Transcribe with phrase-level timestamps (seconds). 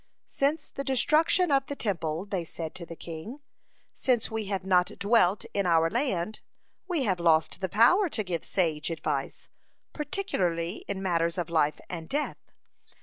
[0.25, 3.39] "Since the destruction of the Temple," they said to the king,
[3.93, 6.39] "since we have not dwelt in our land,
[6.87, 9.47] we have lost the power to give sage advice,
[9.93, 12.39] particularly in matters of life and death.